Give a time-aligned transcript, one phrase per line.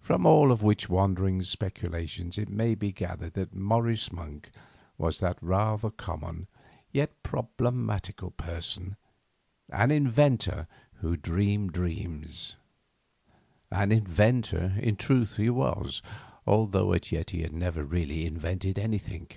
[0.00, 4.50] From all of which wandering speculations it may be gathered that Morris Monk
[4.96, 6.46] was that rather common
[6.92, 8.96] yet problematical person,
[9.68, 10.66] an inventor
[11.02, 12.56] who dreamed dreams.
[13.70, 16.00] An inventor, in truth, he was,
[16.46, 19.28] although as yet he had never really invented anything.